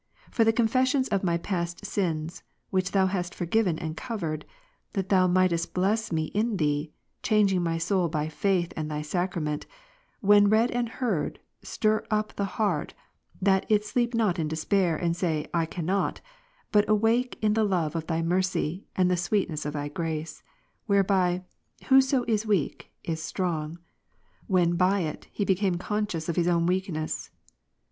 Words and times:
For 0.31 0.43
the 0.43 0.51
confessions 0.51 1.07
of 1.09 1.23
my 1.23 1.37
past 1.37 1.85
sins, 1.85 2.41
which 2.71 2.91
Thou 2.91 3.05
hast 3.05 3.35
forgiven 3.35 3.77
and 3.77 3.95
covered, 3.95 4.45
Ps 4.45 4.45
32, 4.45 4.47
l. 4.47 4.91
that 5.03 5.09
Thou 5.09 5.27
mightest 5.27 5.73
bless 5.75 6.11
me 6.11 6.23
in 6.33 6.57
Thee, 6.57 6.91
changing 7.21 7.61
my 7.61 7.77
soul 7.77 8.09
by 8.09 8.27
Faith 8.27 8.73
and 8.75 8.89
Thy 8.89 9.03
Sacrament, 9.03 9.67
when 10.19 10.49
read 10.49 10.71
and 10.71 10.89
heard, 10.89 11.37
stir 11.61 12.03
up 12.09 12.35
the 12.35 12.45
heart, 12.57 12.95
that 13.39 13.67
it 13.69 13.85
sleep 13.85 14.15
not 14.15 14.39
in 14.39 14.47
despair 14.47 14.97
and 14.97 15.15
say 15.15 15.47
"I 15.53 15.67
cannot," 15.67 16.19
but 16.71 16.89
awake 16.89 17.37
in 17.39 17.53
the 17.53 17.63
love 17.63 17.95
of 17.95 18.07
Thy 18.07 18.23
mercy 18.23 18.87
and 18.95 19.07
the 19.11 19.15
sweetness 19.17 19.67
of 19.67 19.73
Thy 19.73 19.87
grace, 19.87 20.41
whereby, 20.87 21.43
whoso 21.89 22.23
is 22.27 22.43
weak, 22.43 22.91
is 23.03 23.21
strong, 23.21 23.77
when 24.47 24.73
by 24.77 25.01
it 25.01 25.27
he 25.31 25.45
be 25.45 25.53
came 25.53 25.75
conscious 25.77 26.27
of 26.27 26.37
his 26.37 26.47
own 26.47 26.65
weakness. 26.65 27.29